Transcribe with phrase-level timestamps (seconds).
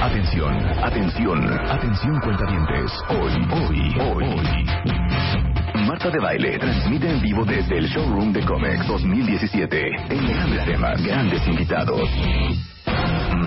[0.00, 2.90] Atención, atención, atención cuentavientes.
[3.10, 5.86] Hoy, hoy, hoy.
[5.86, 9.88] Marta de Baile transmite en vivo desde el Showroom de Comex 2017.
[10.08, 12.08] En grandes temas, grandes invitados.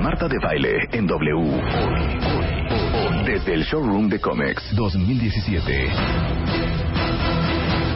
[0.03, 1.33] Marta de Baile en W.
[1.33, 3.25] Hoy, hoy, hoy.
[3.25, 5.89] Desde el Showroom de Comex 2017.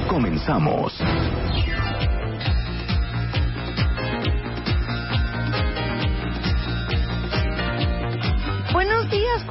[0.07, 0.99] Comenzamos.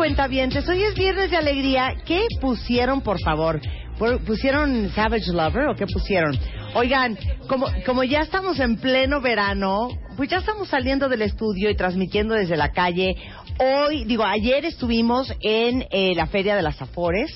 [0.07, 0.69] Cuentavientes.
[0.69, 1.93] Hoy es viernes de alegría.
[2.05, 3.61] ¿Qué pusieron, por favor?
[3.99, 6.39] ¿Pu- ¿Pusieron Savage Lover o qué pusieron?
[6.75, 11.75] Oigan, como, como ya estamos en pleno verano, pues ya estamos saliendo del estudio y
[11.75, 13.17] transmitiendo desde la calle.
[13.59, 17.33] Hoy, digo, ayer estuvimos en eh, la Feria de las Afores.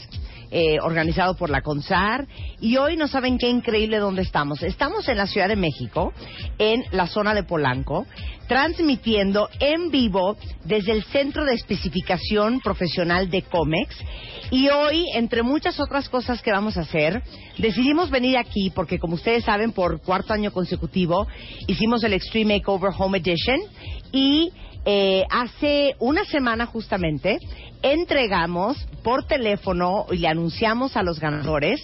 [0.52, 2.26] eh, organizado por la CONSAR.
[2.60, 4.62] Y hoy no saben qué increíble dónde estamos.
[4.64, 6.12] Estamos en la Ciudad de México,
[6.58, 8.04] en la zona de Polanco,
[8.50, 13.96] transmitiendo en vivo desde el Centro de Especificación Profesional de COMEX.
[14.50, 17.22] Y hoy, entre muchas otras cosas que vamos a hacer,
[17.58, 21.28] decidimos venir aquí porque, como ustedes saben, por cuarto año consecutivo
[21.68, 23.60] hicimos el Extreme Makeover Home Edition
[24.10, 24.50] y
[24.84, 27.38] eh, hace una semana justamente
[27.82, 31.80] entregamos por teléfono y le anunciamos a los ganadores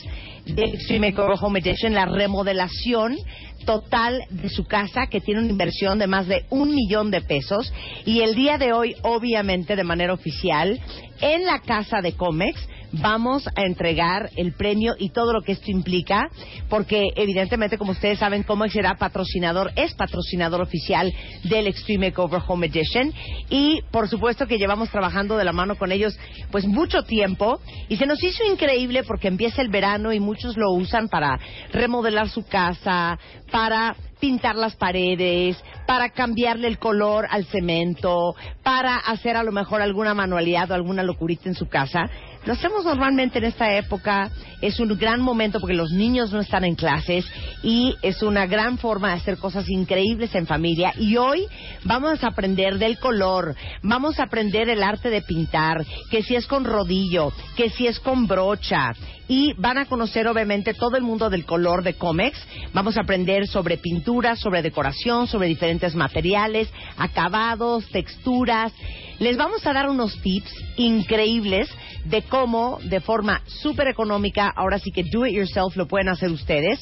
[0.47, 3.16] de Extreme Makeover Home Edition la remodelación
[3.64, 7.72] total de su casa que tiene una inversión de más de un millón de pesos.
[8.05, 10.80] Y el día de hoy obviamente de manera oficial
[11.20, 12.69] en la casa de Comex
[13.00, 16.28] vamos a entregar el premio y todo lo que esto implica,
[16.69, 21.12] porque evidentemente, como ustedes saben, Comex será patrocinador, es patrocinador oficial
[21.44, 23.12] del Extreme Makeover Home Edition
[23.50, 26.19] y por supuesto que llevamos trabajando de la mano con ellos
[26.50, 30.72] pues mucho tiempo y se nos hizo increíble porque empieza el verano y muchos lo
[30.72, 31.39] usan para
[31.72, 33.19] remodelar su casa,
[33.50, 39.83] para pintar las paredes, para cambiarle el color al cemento, para hacer a lo mejor
[39.83, 42.08] alguna manualidad o alguna locurita en su casa.
[42.47, 44.30] Lo hacemos normalmente en esta época,
[44.61, 47.27] es un gran momento porque los niños no están en clases
[47.61, 50.92] y es una gran forma de hacer cosas increíbles en familia.
[50.96, 51.45] Y hoy
[51.83, 56.46] vamos a aprender del color, vamos a aprender el arte de pintar, que si es
[56.46, 58.92] con rodillo, que si es con brocha.
[59.29, 62.39] Y van a conocer obviamente todo el mundo del color de Comex.
[62.73, 68.73] Vamos a aprender sobre pintura, sobre decoración, sobre diferentes materiales, acabados, texturas.
[69.19, 71.69] Les vamos a dar unos tips increíbles
[72.05, 76.31] de cómo, de forma súper económica, ahora sí que do it yourself lo pueden hacer
[76.31, 76.81] ustedes.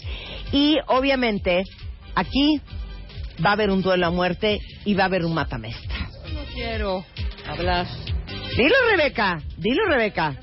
[0.52, 1.64] Y obviamente,
[2.14, 2.60] aquí
[3.44, 5.94] va a haber un duelo a muerte y va a haber un matamesta.
[6.32, 7.04] No quiero
[7.46, 7.86] hablar.
[8.56, 9.40] Dilo, Rebeca.
[9.56, 10.36] Dilo, Rebeca.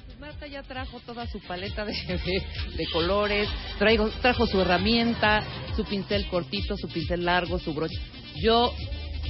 [0.51, 2.43] Ya trajo toda su paleta de, de-
[2.75, 3.47] de colores,
[3.79, 5.43] traigo, trajo su herramienta,
[5.75, 7.97] su pincel cortito, su pincel largo, su brocha.
[8.35, 8.73] Yo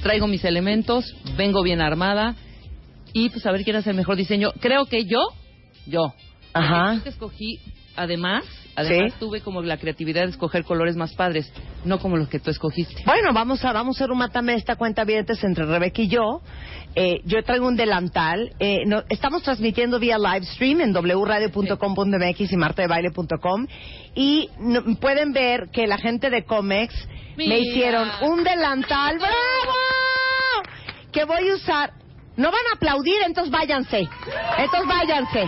[0.01, 1.05] traigo mis elementos,
[1.37, 2.35] vengo bien armada
[3.13, 4.51] y pues a ver quién hace el mejor diseño.
[4.59, 5.19] Creo que yo,
[5.85, 6.13] yo.
[6.53, 7.01] Ajá.
[7.03, 7.59] Yo escogí,
[7.95, 8.43] además,
[8.75, 9.19] además Sí.
[9.19, 11.51] tuve como la creatividad de escoger colores más padres,
[11.85, 13.03] no como los que tú escogiste.
[13.05, 16.41] Bueno, vamos a, vamos a hacer un matamesta cuenta abiertas entre Rebeca y yo.
[16.95, 18.53] Eh, yo traigo un delantal.
[18.59, 23.67] Eh, no- estamos transmitiendo vía live stream en wradio.com.mx y martadebaile.com.
[24.15, 26.93] Y no- pueden ver que la gente de Comex
[27.37, 29.17] me hicieron un delantal.
[29.17, 29.73] ¡Bravo!
[31.11, 31.93] Que voy a usar.
[32.37, 34.07] No van a aplaudir, entonces váyanse.
[34.57, 35.45] Entonces váyanse.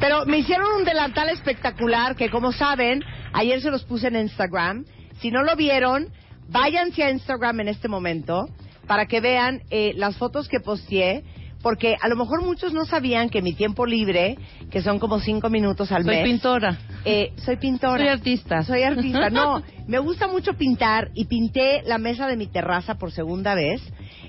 [0.00, 3.02] Pero me hicieron un delantal espectacular que, como saben,
[3.32, 4.84] ayer se los puse en Instagram.
[5.20, 6.08] Si no lo vieron,
[6.48, 8.48] váyanse a Instagram en este momento
[8.86, 11.22] para que vean eh, las fotos que posteé.
[11.62, 14.38] Porque a lo mejor muchos no sabían que mi tiempo libre,
[14.70, 16.78] que son como cinco minutos al Soy mes, pintora.
[17.04, 17.98] eh, soy pintora.
[17.98, 18.62] Soy artista.
[18.62, 19.28] Soy artista.
[19.28, 23.82] No, me gusta mucho pintar y pinté la mesa de mi terraza por segunda vez.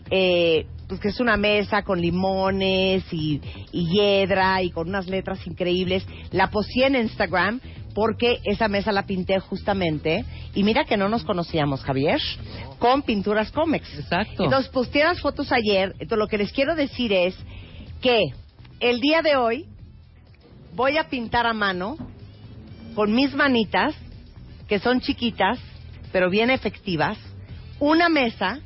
[0.09, 3.39] Eh, pues que es una mesa con limones y,
[3.71, 6.05] y hiedra y con unas letras increíbles.
[6.31, 7.61] La posteé en Instagram
[7.95, 10.25] porque esa mesa la pinté justamente.
[10.53, 12.19] Y mira que no nos conocíamos, Javier,
[12.77, 13.99] con pinturas cómex.
[13.99, 14.43] Exacto.
[14.43, 15.93] Entonces posteé las fotos ayer.
[15.93, 17.37] Entonces lo que les quiero decir es
[18.01, 18.23] que
[18.81, 19.67] el día de hoy
[20.75, 21.95] voy a pintar a mano
[22.95, 23.95] con mis manitas,
[24.67, 25.57] que son chiquitas,
[26.11, 27.17] pero bien efectivas,
[27.79, 28.59] una mesa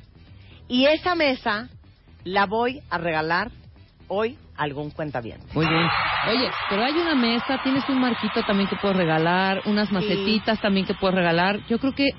[0.67, 1.69] y esa mesa
[2.25, 3.51] la voy a regalar
[4.07, 5.45] hoy a algún cuentaviente.
[5.53, 5.87] Muy bien.
[6.27, 10.85] Oye, pero hay una mesa, tienes un marquito también que puedes regalar, unas macetitas también
[10.85, 11.59] que puedes regalar.
[11.67, 12.09] Yo creo que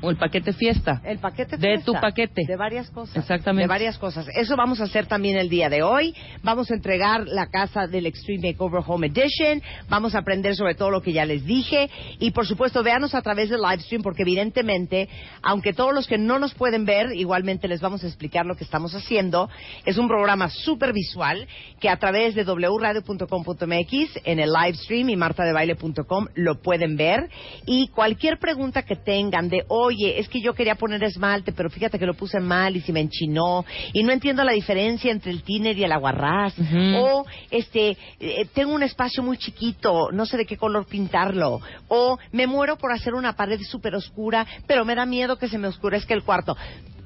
[0.00, 1.00] o el paquete fiesta.
[1.04, 1.84] El paquete De fiesta.
[1.84, 2.42] tu paquete.
[2.46, 3.16] De varias cosas.
[3.16, 3.62] Exactamente.
[3.62, 4.26] De varias cosas.
[4.34, 6.14] Eso vamos a hacer también el día de hoy.
[6.42, 9.62] Vamos a entregar la casa del Extreme Makeover Home Edition.
[9.88, 11.90] Vamos a aprender sobre todo lo que ya les dije.
[12.18, 15.08] Y por supuesto, véanos a través del live stream porque evidentemente,
[15.42, 18.64] aunque todos los que no nos pueden ver, igualmente les vamos a explicar lo que
[18.64, 19.48] estamos haciendo.
[19.84, 21.46] Es un programa súper visual
[21.80, 27.28] que a través de wradio.com.mx en el live stream y martadebaile.com lo pueden ver.
[27.66, 31.98] Y cualquier pregunta que tengan de, oye, es que yo quería poner esmalte, pero fíjate
[31.98, 35.42] que lo puse mal y se me enchinó y no entiendo la diferencia entre el
[35.42, 36.54] tiner y el aguarrás.
[36.96, 41.60] O, este, eh, tengo un espacio muy chiquito, no sé de qué color pintarlo.
[41.88, 45.58] O me muero por hacer una pared súper oscura, pero me da miedo que se
[45.58, 46.56] me oscurezca el cuarto.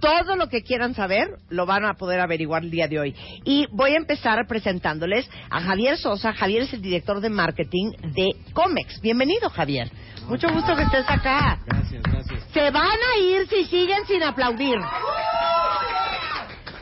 [0.00, 3.14] Todo lo que quieran saber lo van a poder averiguar el día de hoy.
[3.44, 6.32] Y voy a empezar presentándoles a Javier Sosa.
[6.32, 9.00] Javier es el director de marketing de Comex.
[9.00, 9.90] Bienvenido, Javier.
[10.28, 11.58] Mucho gusto que estés acá.
[11.66, 12.44] Gracias, gracias.
[12.54, 14.76] Se van a ir si siguen sin aplaudir.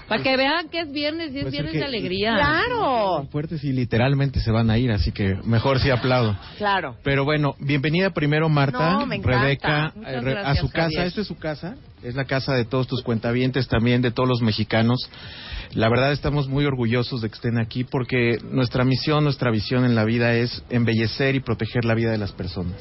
[0.06, 2.34] Para que vean que es viernes y es Pues es viernes que- de alegría.
[2.34, 6.34] Claro, Fuertes y literalmente se van a ir, así que mejor sí aplaudo.
[6.56, 6.96] claro.
[7.04, 9.18] Pero bueno, bienvenida primero Marta, No, me.
[9.18, 10.82] Rebeca, eh, a su casa.
[10.84, 11.06] Javier.
[11.08, 14.40] Esta es su casa, es la casa de todos tus cuentavientes, también de todos los
[14.42, 14.98] mexicanos.
[15.74, 19.94] La verdad estamos muy orgullosos de que estén aquí porque nuestra misión, nuestra visión en
[19.94, 22.76] la vida es embellecer y proteger la vida de las personas,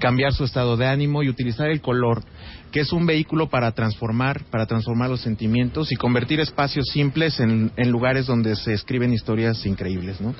[0.00, 2.24] cambiar su estado de ánimo y utilizar el color,
[2.72, 7.70] que es un vehículo para transformar, para transformar los sentimientos y convertir espacios simples en,
[7.76, 10.34] en lugares donde se escriben historias increíbles, ¿no?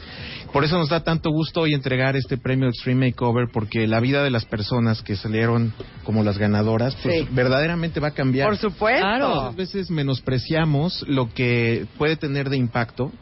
[0.52, 4.24] Por eso nos da tanto gusto hoy entregar este premio Extreme Makeover porque la vida
[4.24, 5.72] de las personas que salieron
[6.02, 7.28] como las ganadoras, pues Sí.
[7.30, 8.48] verdaderamente va a cambiar.
[8.48, 9.00] Por supuesto.
[9.02, 9.34] Claro.
[9.34, 13.12] Muchas veces menospreciamos lo que puede tener de impacto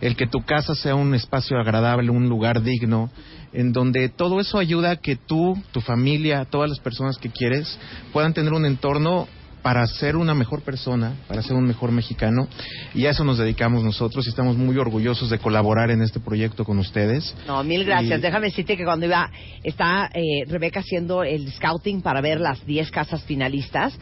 [0.00, 3.08] el que tu casa sea un espacio agradable, un lugar digno,
[3.52, 7.78] en donde todo eso ayuda a que tú, tu familia, todas las personas que quieres
[8.12, 9.28] puedan tener un entorno
[9.62, 12.48] para ser una mejor persona, para ser un mejor mexicano.
[12.94, 16.64] Y a eso nos dedicamos nosotros y estamos muy orgullosos de colaborar en este proyecto
[16.64, 17.32] con ustedes.
[17.46, 18.18] No, mil gracias.
[18.18, 19.30] Y- Déjame decirte que cuando iba,
[19.62, 23.96] está eh, Rebeca haciendo el scouting para ver las 10 casas finalistas,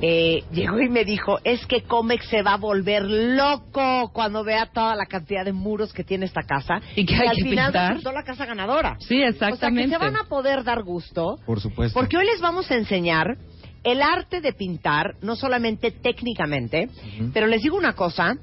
[0.00, 4.66] eh, llegó y me dijo, es que Comex se va a volver loco cuando vea
[4.66, 6.80] toda la cantidad de muros que tiene esta casa.
[6.94, 7.88] ¿Y que hay al que final pintar?
[7.90, 8.96] resultó la casa ganadora.
[9.00, 9.56] Sí, exactamente.
[9.56, 11.38] O sea, que se van a poder dar gusto.
[11.46, 11.98] Por supuesto.
[11.98, 13.36] Porque hoy les vamos a enseñar
[13.84, 16.88] el arte de pintar, no solamente técnicamente,
[17.32, 18.34] pero les digo una cosa,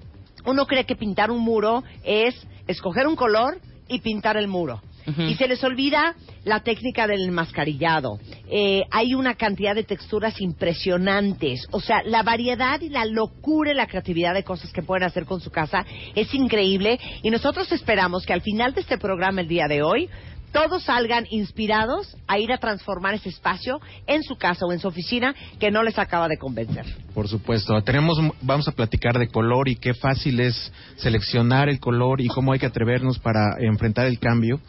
[0.45, 3.57] uno cree que pintar un muro es escoger un color
[3.89, 4.81] y pintar el muro.
[5.05, 6.15] Y se les olvida
[6.45, 8.19] la técnica del enmascarillado.
[8.50, 11.67] Eh, hay una cantidad de texturas impresionantes.
[11.71, 15.25] O sea, la variedad y la locura y la creatividad de cosas que pueden hacer
[15.25, 15.85] con su casa
[16.15, 17.00] es increíble.
[17.21, 20.09] Y nosotros esperamos que al final de este programa el día de hoy,
[20.53, 24.88] todos salgan inspirados a ir a transformar ese espacio en su casa o en su
[24.88, 26.85] oficina que no les acaba de convencer.
[27.13, 27.81] Por supuesto.
[27.81, 32.53] Tenemos, vamos a platicar de color y qué fácil es seleccionar el color y cómo
[32.53, 34.59] hay que atrevernos para enfrentar el cambio.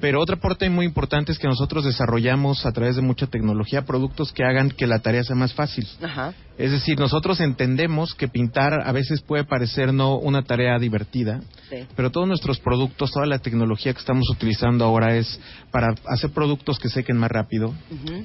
[0.00, 4.32] Pero otra parte muy importante es que nosotros desarrollamos a través de mucha tecnología productos
[4.32, 5.86] que hagan que la tarea sea más fácil.
[6.02, 6.32] Ajá.
[6.58, 11.40] Es decir, nosotros entendemos que pintar a veces puede parecer no una tarea divertida,
[11.70, 11.86] Sí.
[11.96, 15.40] pero todos nuestros productos, toda la tecnología que estamos utilizando ahora es
[15.70, 17.72] para hacer productos que sequen más rápido,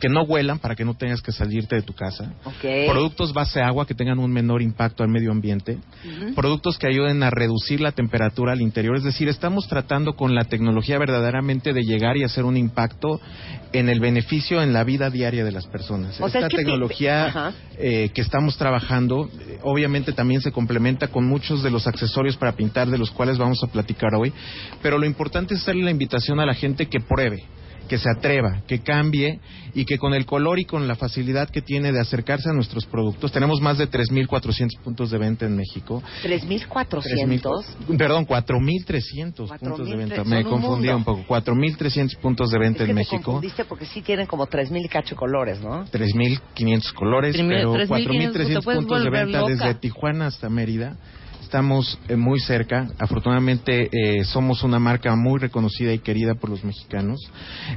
[0.01, 2.33] que no huelan para que no tengas que salirte de tu casa.
[2.87, 5.77] Productos base agua que tengan un menor impacto al medio ambiente.
[6.35, 8.97] Productos que ayuden a reducir la temperatura al interior.
[8.97, 13.21] Es decir, estamos tratando con la tecnología verdaderamente de llegar y hacer un impacto
[13.71, 16.19] en el beneficio en la vida diaria de las personas.
[16.19, 21.09] O sea, Esta es que tecnología eh, que estamos trabajando, eh, obviamente también se complementa
[21.09, 24.33] con muchos de los accesorios para pintar de los cuales vamos a platicar hoy.
[24.81, 27.43] Pero lo importante es hacerle la invitación a la gente que pruebe
[27.87, 29.39] que se atreva, que cambie
[29.73, 32.85] y que con el color y con la facilidad que tiene de acercarse a nuestros
[32.85, 36.01] productos, tenemos más de 3.400 puntos de venta en México.
[36.23, 37.01] 3.400.
[37.87, 40.23] 3,000 Perdón, 4.300 puntos de 4,300, venta.
[40.23, 40.97] Me un confundí mundo.
[40.97, 41.25] un poco.
[41.27, 43.23] 4.300 puntos de venta Es que en te México.
[43.23, 45.85] confundiste porque sí tienen como 3.000 y cacho colores, ¿no?
[45.87, 47.87] 3.500 colores, Tres mil- pero 3.500,
[48.33, 49.51] 4.300 te puedes puntos de venta loca.
[49.53, 50.97] desde Tijuana hasta Mérida.
[51.47, 52.89] Estamos eh, muy cerca.
[52.99, 57.21] Afortunadamente eh, somos una marca muy reconocida y querida por los mexicanos.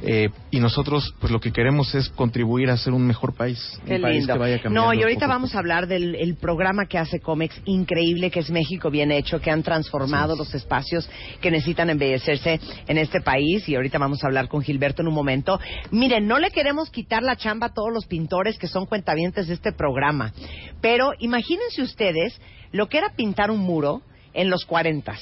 [0.02, 3.80] Eh, y nosotros, pues lo que queremos es contribuir a ser un mejor país.
[3.86, 6.86] Qué un país que vaya cambiando No, y ahorita vamos a hablar del el programa
[6.86, 11.08] que hace Comex increíble, que es México bien hecho, que han transformado los espacios
[11.40, 12.58] que necesitan embellecerse
[12.88, 13.68] en este país.
[13.68, 15.60] Y ahorita vamos a hablar con Gilberto en un momento.
[15.92, 19.54] Miren, no le queremos quitar la chamba a todos los pintores que son cuentavientes de
[19.54, 20.32] este programa.
[20.80, 22.36] Pero imagínense ustedes
[22.72, 24.02] lo que era pintar un muro
[24.34, 25.14] en los 40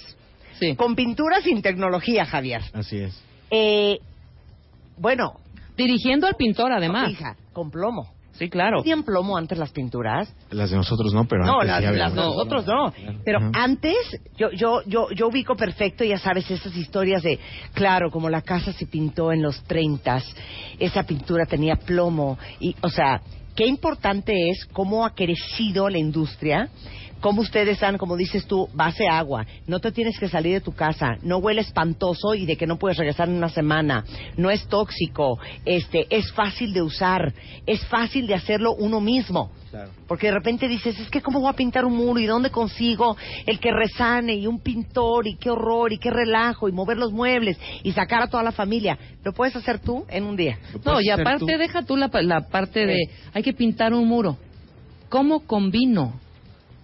[0.59, 0.75] Sí.
[0.75, 2.63] con pintura sin tecnología, Javier.
[2.73, 3.23] Así es.
[3.51, 3.99] Eh,
[4.97, 5.35] bueno,
[5.77, 7.09] Dirigiendo al pintor, además.
[7.11, 8.13] hija, con plomo.
[8.33, 8.83] Sí, claro.
[8.83, 10.33] ¿Tenían plomo antes las pinturas?
[10.51, 12.93] Las de nosotros no, pero No, antes las, sí había las de nosotros no.
[13.25, 13.51] Pero Ajá.
[13.55, 13.97] antes,
[14.37, 17.39] yo, yo, yo, yo ubico perfecto, ya sabes, esas historias de,
[17.75, 20.23] claro, como la casa se pintó en los 30,
[20.81, 22.39] esa pintura tenía plomo.
[22.61, 23.21] Y, o sea,
[23.57, 26.69] qué importante es cómo ha crecido la industria.
[27.21, 29.45] Cómo ustedes dan, como dices tú, base agua.
[29.67, 31.19] No te tienes que salir de tu casa.
[31.23, 34.05] No huele espantoso y de que no puedes regresar en una semana.
[34.37, 35.39] No es tóxico.
[35.65, 37.33] Este, es fácil de usar.
[37.67, 39.51] Es fácil de hacerlo uno mismo.
[39.71, 39.91] Claro.
[40.07, 43.17] Porque de repente dices, es que cómo voy a pintar un muro y dónde consigo
[43.45, 47.13] el que resane y un pintor y qué horror y qué relajo y mover los
[47.13, 48.97] muebles y sacar a toda la familia.
[49.25, 50.59] Lo puedes hacer tú en un día.
[50.85, 51.47] No, y aparte tú.
[51.47, 52.97] deja tú la, la parte de
[53.35, 54.39] hay que pintar un muro.
[55.09, 56.15] ¿Cómo combino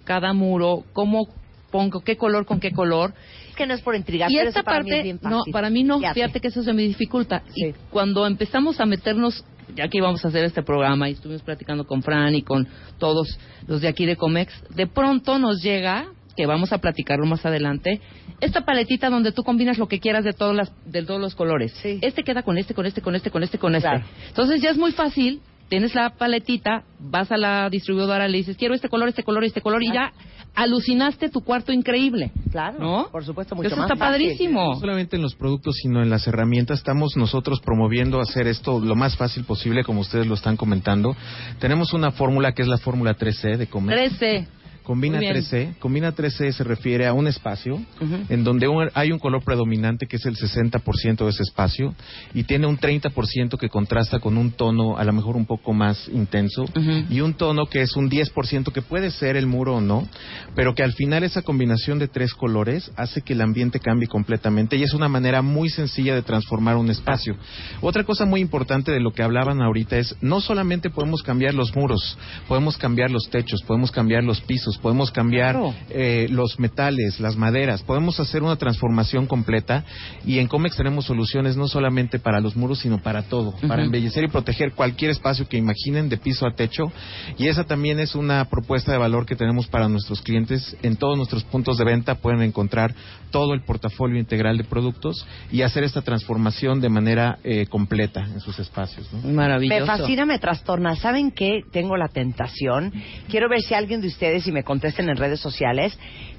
[0.04, 0.84] cada muro?
[0.92, 1.28] ¿Cómo
[1.70, 3.14] pongo qué color con qué color?
[3.50, 5.18] Es que no es por intrigar, y pero esta eso para mí es parte, bien
[5.22, 5.52] no, fácil.
[5.52, 7.42] para mí no, fíjate que eso se me dificulta.
[7.54, 7.66] Sí.
[7.66, 9.44] Y cuando empezamos a meternos,
[9.74, 12.68] ya que íbamos a hacer este programa y estuvimos platicando con Fran y con
[12.98, 16.06] todos los de aquí de Comex, de pronto nos llega,
[16.36, 18.00] que vamos a platicarlo más adelante,
[18.40, 21.72] esta paletita donde tú combinas lo que quieras de todas las, de todos los colores.
[21.82, 21.98] Sí.
[22.02, 24.02] Este queda con este, con este, con este, con este, con este.
[24.28, 25.40] Entonces ya es muy fácil.
[25.68, 29.60] Tienes la paletita, vas a la distribuidora, le dices, quiero este color, este color, este
[29.60, 30.12] color, y ya
[30.54, 32.30] alucinaste tu cuarto increíble.
[32.52, 33.08] Claro, ¿No?
[33.10, 34.26] por supuesto, mucho Eso más está fácil.
[34.26, 34.74] padrísimo.
[34.74, 36.78] No solamente en los productos, sino en las herramientas.
[36.78, 41.16] Estamos nosotros promoviendo hacer esto lo más fácil posible, como ustedes lo están comentando.
[41.58, 44.10] Tenemos una fórmula que es la fórmula 3C de comer.
[44.10, 44.46] 13.
[44.84, 45.34] Combina Muy bien.
[45.42, 45.78] 3C.
[45.78, 47.80] Combina 3C se refiere a un espacio
[48.28, 51.94] en donde un- hay un color predominante que es el 60% de ese espacio
[52.34, 56.06] y tiene un 30% que contrasta con un tono a lo mejor un poco más
[56.12, 56.66] intenso
[57.10, 60.06] y un tono que es un 10% que puede ser el muro o no,
[60.54, 64.76] pero que al final esa combinación de tres colores hace que el ambiente cambie completamente
[64.76, 67.36] y es una manera muy sencilla de transformar un espacio.
[67.80, 71.74] Otra cosa muy importante de lo que hablaban ahorita es no solamente podemos cambiar los
[71.74, 75.74] muros, podemos cambiar los techos, podemos cambiar los pisos, podemos cambiar Claro.
[75.90, 79.84] eh, los metales, las maderas, podemos hacer una transformación completa
[80.26, 84.24] y en Comex tenemos soluciones no solamente para los muros, sino para todo, para embellecer
[84.24, 86.92] y proteger cualquier espacio que imaginen de piso a techo
[87.38, 90.76] y esa también es una propuesta de valor que tenemos para nuestros clientes.
[90.82, 92.94] En todos nuestros puntos de venta pueden encontrar
[93.30, 98.40] todo el portafolio integral de productos y hacer esta transformación de manera eh, completa en
[98.40, 99.08] sus espacios.
[99.12, 99.32] ¿no?
[99.32, 99.80] Maravilloso.
[99.80, 100.96] Me fascina, me trastorna.
[100.96, 101.60] ¿Saben qué?
[101.72, 102.92] Tengo la tentación.
[103.28, 105.96] Quiero ver si alguien de ustedes, y me contesten en redes sociales,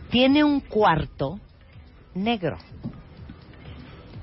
[0.10, 1.40] tiene un cuarto
[2.14, 2.58] negro.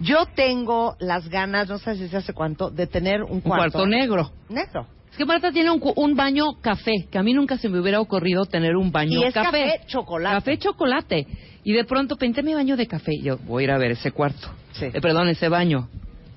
[0.01, 3.87] Yo tengo las ganas, no sé si se hace cuánto, de tener un Un cuarto,
[3.87, 4.31] negro.
[4.49, 4.87] negro.
[5.11, 8.01] Es que Marta tiene un, un baño café, que a mí nunca se me hubiera
[8.01, 10.35] ocurrido tener un baño Y es café chocolate.
[10.37, 11.27] Café chocolate.
[11.65, 13.13] Y de pronto pinté mi baño de café.
[13.15, 14.49] y Yo voy a ir a ver ese cuarto.
[14.73, 14.87] Sí.
[14.87, 15.89] Eh, perdón, ese baño.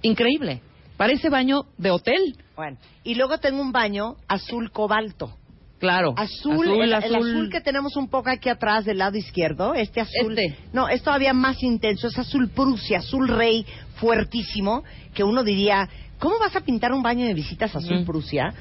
[0.02, 0.62] Increíble.
[0.98, 2.36] Parece baño de hotel.
[2.56, 5.36] Bueno, y luego tengo un baño azul cobalto.
[5.80, 6.14] Claro.
[6.16, 10.38] Azul, el, el azul que tenemos un poco aquí atrás del lado izquierdo, este azul.
[10.38, 10.58] Este.
[10.72, 13.66] No, es todavía más intenso, es azul Prusia, azul rey,
[13.96, 18.06] fuertísimo, que uno diría, ¿cómo vas a pintar un baño de visitas azul Ujú.
[18.06, 18.54] Prusia?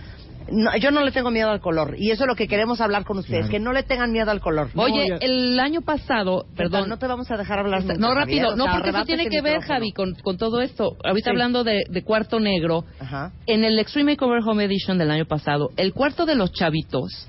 [0.51, 3.05] No, yo no le tengo miedo al color, y eso es lo que queremos hablar
[3.05, 3.51] con ustedes, Claro.
[3.53, 4.69] que no le tengan miedo al color.
[4.77, 8.43] Oye, el año pasado, Perdón, no te vamos a dejar hablar Está- nunca, no, Javier,
[8.43, 9.61] rápido, o no, sea, porque eso tiene que ver.
[9.63, 10.97] Javi, con, con todo esto.
[11.05, 11.31] Ahorita Sí.
[11.31, 13.33] hablando de, de cuarto negro, Ajá.
[13.47, 17.29] en el Extreme Makeover Home Edition del año pasado, el cuarto de los chavitos,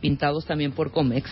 [0.00, 1.30] pintados también por Comex,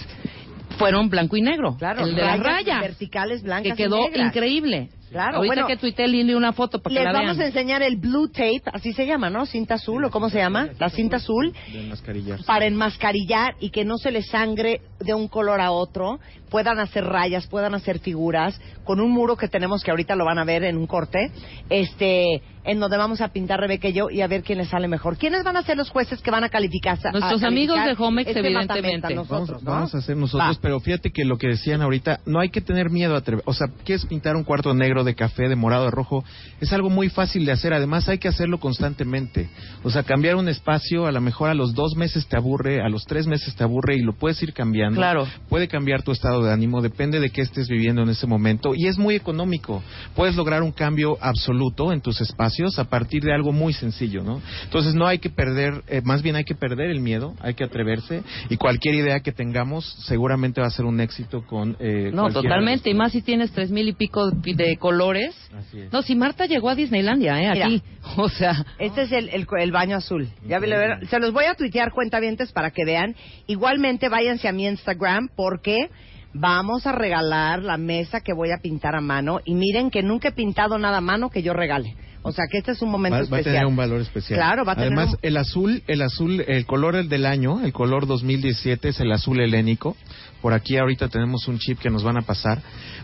[0.79, 1.77] fueron blanco y negro.
[1.79, 4.27] Claro, el de las rayas verticales blancas que y quedó negras.
[4.29, 4.89] increíble.
[5.11, 7.43] Claro, Ahorita bueno, que tuité Lili una foto para que Les la vamos vean.
[7.43, 9.47] a enseñar el blue tape, así se llama, ¿no?
[9.47, 11.53] Cinta azul, o cómo se llama, la cinta azul.
[11.73, 16.19] De para enmascarillar y que no se les sangre de un color a otro,
[16.51, 20.39] puedan hacer rayas, puedan hacer figuras, con un muro que tenemos que ahorita lo van
[20.39, 21.31] a ver en un corte,
[21.71, 24.89] este, en donde vamos a pintar Rebeca y yo y a ver quién les sale
[24.89, 25.17] mejor.
[25.17, 26.99] ¿Quiénes van a ser los jueces que van a calificar?
[27.05, 29.15] a Nuestros amigos de Homex, este evidentemente.
[29.15, 29.71] Nosotros, vamos, ¿no?
[29.71, 30.61] vamos a hacer nosotros, Va.
[30.61, 33.45] pero fíjate que lo que decían ahorita, no hay que tener miedo a atrever.
[33.47, 36.25] O sea, quieres pintar un cuarto negro, de café, de morado, de rojo,
[36.61, 37.73] es algo muy fácil de hacer.
[37.73, 39.49] Además, hay que hacerlo constantemente.
[39.85, 42.89] O sea, cambiar un espacio, a lo mejor a los dos meses te aburre, a
[42.89, 44.97] los tres meses te aburre y lo puedes ir cambiando.
[44.97, 45.27] Claro.
[45.49, 48.89] Puede cambiar tu estado de ánimo, depende de qué estés viviendo en ese momento y
[48.89, 49.83] es muy económico.
[50.15, 54.43] Puedes lograr un cambio absoluto en tus espacios a partir de algo muy sencillo, ¿no?
[54.65, 57.65] Entonces no hay que perder, eh, más bien hay que perder el miedo, hay que
[57.65, 62.31] atreverse y cualquier idea que tengamos seguramente va a ser un éxito con eh, No,
[62.31, 62.91] totalmente.
[62.91, 65.35] Y más si tienes tres mil y pico de de colores.
[65.57, 65.93] Así es.
[65.93, 67.49] No, si Marta llegó a Disneylandia, ¿eh?
[67.49, 67.83] Aquí.
[68.19, 70.29] O sea, Este es el, el, el baño azul.
[70.47, 73.17] Ya se los voy a tuitear cuentavientes para que vean.
[73.49, 75.91] Igualmente váyanse a mi Instagram porque
[76.33, 80.29] vamos a regalar la mesa que voy a pintar a mano y miren que nunca
[80.29, 81.97] he pintado nada a mano que yo regale.
[82.27, 83.55] O sea, que este es un momento Va, va a especial.
[83.55, 84.39] tener un valor especial.
[84.39, 87.73] Claro, va a tener Además, un- el azul, el azul, el color del año, el
[87.73, 89.97] color 2017 es el azul helénico.
[90.43, 92.61] Por aquí ahorita tenemos un chip que nos van a pasar,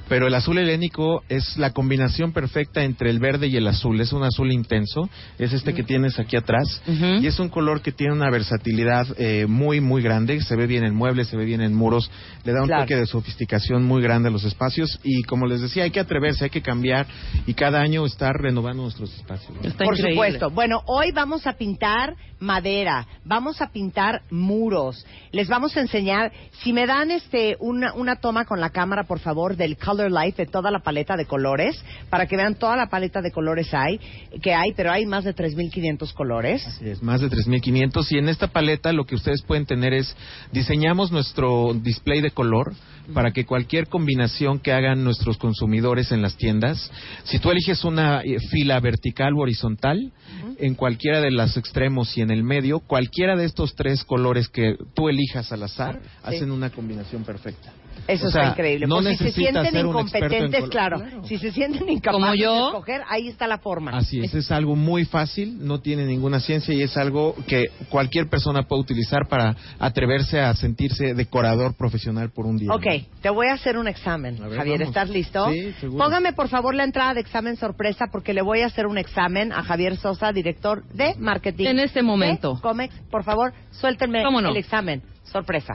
[0.09, 4.01] pero el azul helénico es la combinación perfecta entre el verde y el azul.
[4.01, 5.09] Es un azul intenso,
[5.39, 6.83] es este que tienes aquí atrás
[7.21, 10.41] y es un color que tiene una versatilidad eh, muy muy grande.
[10.43, 12.11] Se ve bien en muebles, se ve bien en muros,
[12.45, 12.83] le da un Claro.
[12.85, 16.45] toque de sofisticación muy grande a los espacios y como les decía hay que atreverse,
[16.45, 17.07] hay que cambiar
[17.47, 19.53] y cada año estar renovando nuestros espacios.
[19.57, 19.62] ¿no?
[19.69, 20.12] Está Por increíble.
[20.15, 20.51] supuesto.
[20.51, 25.05] Bueno, hoy vamos a pintar madera, vamos a pintar muros.
[25.31, 29.19] Les vamos a enseñar, si me dan este una, una toma con la cámara, por
[29.19, 32.87] favor, del Color Life de toda la paleta de colores, para que vean toda la
[32.88, 34.00] paleta de colores hay,
[34.43, 36.67] que hay, pero hay más de 3.500 colores.
[36.67, 40.14] Así es, más de 3.500 y en esta paleta lo que ustedes pueden tener es
[40.52, 42.73] diseñamos nuestro display de color
[43.12, 46.88] para que cualquier combinación que hagan nuestros consumidores en las tiendas,
[47.25, 50.12] si tú eliges una eh, fila vertical o horizontal,
[50.59, 54.76] en cualquiera de los extremos y en el medio, cualquiera de estos tres colores que
[54.95, 56.09] tú elijas al azar, Sí.
[56.23, 57.71] hacen una combinación perfecta.
[58.09, 58.87] Eso O sea, está increíble.
[58.88, 61.25] no Por si se sienten incompetentes, claro, Claro.
[61.25, 62.52] si se sienten incapaces Como yo.
[62.54, 63.92] de escoger, ahí está la forma.
[63.97, 68.28] Así es, es algo muy fácil, no tiene ninguna ciencia y es algo que cualquier
[68.28, 72.73] persona puede utilizar para atreverse a sentirse decorador profesional por un día.
[72.73, 72.87] Ok,
[73.21, 74.38] te voy a hacer un examen.
[74.40, 74.88] Ver, Javier, vamos.
[74.88, 75.49] ¿estás listo?
[75.52, 76.02] Sí, seguro.
[76.04, 79.52] Póngame por favor la entrada de examen sorpresa porque le voy a hacer un examen
[79.52, 81.66] a Javier Sosa, director de marketing.
[81.66, 82.59] En este momento.
[82.62, 84.49] Comex, por favor, suéltenme ¿Cómo no?
[84.49, 85.02] el examen.
[85.33, 85.73] Sorpresa.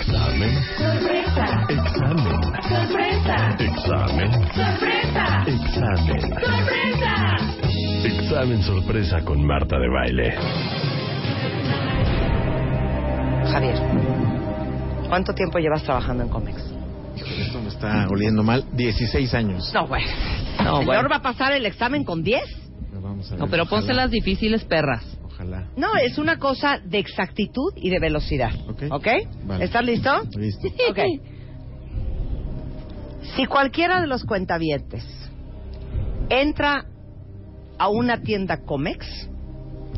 [0.00, 0.50] Examen.
[0.76, 1.66] Sorpresa.
[1.68, 2.42] Examen.
[2.68, 3.56] Sorpresa.
[3.60, 4.32] Examen.
[4.32, 5.44] Sorpresa.
[5.46, 6.20] Examen.
[6.40, 7.36] Sorpresa.
[8.04, 10.34] Examen sorpresa con Marta de baile.
[13.52, 13.76] Javier,
[15.08, 16.56] ¿cuánto tiempo llevas trabajando en Comex?
[17.16, 18.64] Híjole, esto me está oliendo mal.
[18.72, 19.70] 16 años.
[19.72, 20.06] No, bueno.
[20.64, 21.08] No, ¿El bueno.
[21.08, 22.42] va a pasar el examen con 10?
[22.90, 25.19] Pero Vamos a ver, No, pero ojalá, pónselas difíciles, perras.
[25.40, 25.64] Ojalá.
[25.76, 28.50] No, es una cosa de exactitud y de velocidad.
[28.68, 28.82] Ok.
[28.90, 29.06] ¿Ok?
[29.44, 29.64] Vale.
[29.64, 30.10] ¿Estás listo?
[30.36, 30.68] Listo.
[30.90, 30.98] Ok.
[33.36, 35.04] Si cualquiera de los cuentavientes
[36.28, 36.84] entra
[37.78, 39.06] a una tienda Comex,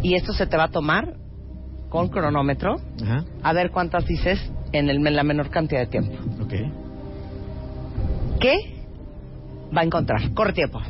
[0.03, 1.17] y esto se te va a tomar
[1.89, 3.25] con cronómetro, Ajá.
[3.43, 4.39] a ver cuántas dices
[4.73, 6.13] en, el- en la menor cantidad de tiempo.
[6.43, 6.53] Ok.
[8.41, 8.57] ¿Qué
[9.77, 10.33] va a encontrar?
[10.35, 10.81] Corre tiempo.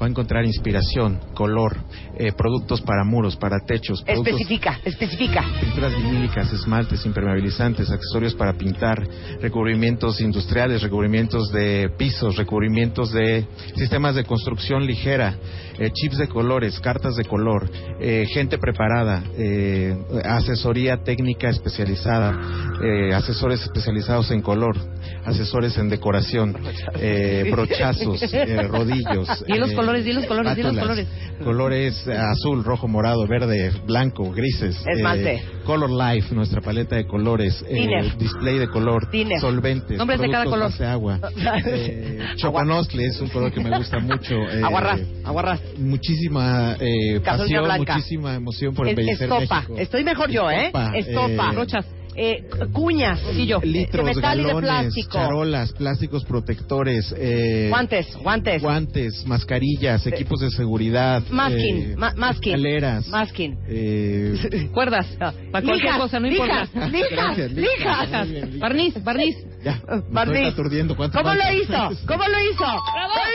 [0.00, 1.76] Va a encontrar inspiración, color,
[2.16, 5.44] eh, productos para muros, para techos, productos, Especifica, especifica.
[5.60, 9.06] pinturas vinílicas, esmaltes, impermeabilizantes, accesorios para pintar,
[9.42, 15.34] recubrimientos industriales, recubrimientos de pisos, recubrimientos de sistemas de construcción ligera,
[15.78, 22.38] eh, chips de colores, cartas de color, eh, gente preparada, eh, asesoría técnica especializada,
[22.82, 24.76] eh, asesores especializados en color,
[25.24, 26.56] asesores en decoración,
[26.96, 28.20] eh, brochazos,
[28.68, 29.44] rodillos.
[29.46, 31.08] Di los colores, di los colores, di los colores.
[31.42, 34.76] Colores eh, azul, rojo, morado, verde, blanco, grises.
[34.86, 35.34] Esmalte.
[35.34, 37.64] eh, Color Life, nuestra paleta de colores.
[37.68, 39.10] eh, display de color.
[39.10, 39.40] Tiner.
[39.40, 39.96] Solventes.
[39.98, 40.70] Nombres de cada color.
[40.70, 41.18] base agua.
[41.66, 44.34] eh, chopanostle es un color que me gusta mucho.
[44.50, 45.60] eh, Aguarrás, aguarrás.
[45.78, 47.94] Muchísima eh, pasión, blanca.
[47.94, 49.60] muchísima emoción por embellecer estopa.
[49.60, 49.74] México.
[49.78, 50.66] Estoy mejor yo, ¿eh?
[50.66, 51.84] Estopa, Estopa.
[52.22, 53.18] Eh, cuñas.
[53.32, 53.60] Sí, yo.
[53.62, 55.12] Litros, de metal y de galones, plástico.
[55.12, 58.60] charolas, plásticos protectores, eh, Guantes, guantes.
[58.62, 62.52] guantes, mascarillas, equipos de seguridad, Masking, eh, ma- masking.
[62.54, 63.58] escaleras, Masking.
[63.68, 65.06] eh, Cuerdas.
[65.18, 66.88] Para cualquier Lijas, cosa, no lijas, importa.
[66.88, 68.28] Lijas, lijas.
[68.28, 68.58] lijas.
[68.60, 69.36] Barniz, barniz.
[69.64, 70.36] ya, me Eh, Barniz.
[70.36, 70.96] estoy aturdiendo.
[70.96, 71.72] ¿Cuánto ¿Cómo lo hizo?
[72.06, 72.66] ¿Cómo lo hizo?
[72.66, 73.30] ¡Muy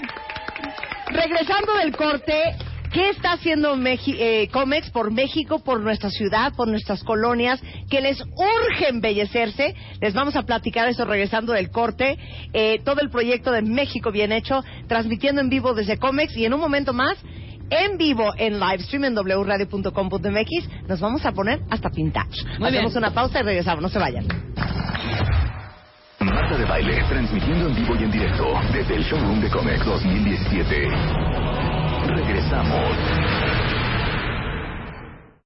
[0.00, 0.10] bien!
[1.12, 2.34] Regresando del corte,
[2.92, 8.00] ¿qué está haciendo Meji- eh, Comex por México, por nuestra ciudad, por nuestras colonias, que
[8.00, 9.74] les urge embellecerse?
[10.00, 12.18] Les vamos a platicar eso regresando del corte.
[12.52, 16.54] Eh, todo el proyecto de México bien hecho, transmitiendo en vivo desde Comex y en
[16.54, 17.16] un momento más.
[17.72, 22.26] En vivo en livestream en wradio.com.mx nos vamos a poner hasta pintar.
[22.58, 23.04] Muy Hacemos bien.
[23.04, 24.26] una pausa y regresamos, no se vayan.
[26.18, 30.88] Marta de baile, transmitiendo en vivo y en directo desde el showroom de Comex 2017.
[32.10, 33.69] Regresamos.